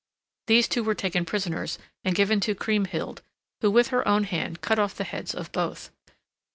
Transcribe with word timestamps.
These 0.47 0.67
two 0.67 0.83
were 0.83 0.95
taken 0.95 1.25
prisoners 1.25 1.77
and 2.03 2.15
given 2.15 2.39
to 2.39 2.55
Kriemhild, 2.55 3.21
who 3.61 3.69
with 3.69 3.89
her 3.89 4.07
own 4.07 4.23
hand 4.23 4.59
cut 4.61 4.79
off 4.79 4.95
the 4.95 5.03
heads 5.03 5.35
of 5.35 5.51
both. 5.51 5.91